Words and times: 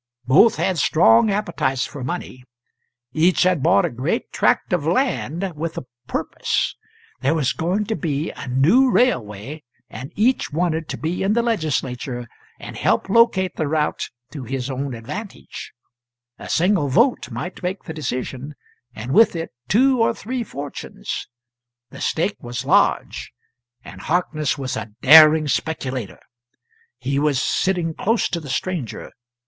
Both 0.25 0.55
had 0.55 0.79
strong 0.79 1.29
appetites 1.29 1.85
for 1.85 2.03
money; 2.03 2.43
each 3.13 3.43
had 3.43 3.61
bought 3.61 3.85
a 3.85 3.89
great 3.91 4.31
tract 4.31 4.73
of 4.73 4.87
land, 4.87 5.53
with 5.55 5.77
a 5.77 5.85
purpose; 6.07 6.75
there 7.19 7.35
was 7.35 7.53
going 7.53 7.85
to 7.85 7.95
be 7.95 8.31
a 8.31 8.47
new 8.47 8.89
railway, 8.89 9.61
and 9.91 10.11
each 10.15 10.51
wanted 10.51 10.89
to 10.89 10.97
be 10.97 11.21
in 11.21 11.33
the 11.33 11.43
Legislature 11.43 12.27
and 12.59 12.77
help 12.77 13.09
locate 13.09 13.57
the 13.57 13.67
route 13.67 14.09
to 14.31 14.43
his 14.43 14.71
own 14.71 14.95
advantage; 14.95 15.71
a 16.39 16.49
single 16.49 16.87
vote 16.87 17.29
might 17.29 17.61
make 17.61 17.83
the 17.83 17.93
decision, 17.93 18.55
and 18.95 19.13
with 19.13 19.35
it 19.35 19.51
two 19.67 19.99
or 20.01 20.15
three 20.15 20.43
fortunes. 20.43 21.27
The 21.91 22.01
stake 22.01 22.37
was 22.39 22.65
large, 22.65 23.31
and 23.85 24.01
Harkness 24.01 24.57
was 24.57 24.75
a 24.75 24.89
daring 25.03 25.47
speculator. 25.47 26.17
He 26.97 27.19
was 27.19 27.39
sitting 27.39 27.93
close 27.93 28.27
to 28.29 28.39
the 28.39 28.49
stranger. 28.49 29.11